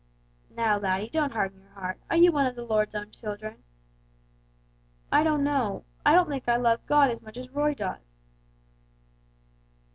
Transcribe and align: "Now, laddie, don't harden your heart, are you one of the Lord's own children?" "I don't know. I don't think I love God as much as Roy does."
"Now, 0.49 0.79
laddie, 0.79 1.09
don't 1.09 1.31
harden 1.33 1.59
your 1.61 1.69
heart, 1.73 1.99
are 2.09 2.17
you 2.17 2.31
one 2.31 2.47
of 2.47 2.55
the 2.55 2.63
Lord's 2.65 2.95
own 2.95 3.11
children?" 3.11 3.63
"I 5.11 5.21
don't 5.23 5.43
know. 5.43 5.85
I 6.03 6.13
don't 6.15 6.27
think 6.27 6.49
I 6.49 6.55
love 6.55 6.83
God 6.87 7.11
as 7.11 7.21
much 7.21 7.37
as 7.37 7.51
Roy 7.51 7.75
does." 7.75 8.01